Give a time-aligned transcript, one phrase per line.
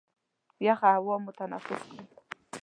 [0.65, 1.99] یخه هوا مو تنفس کړل.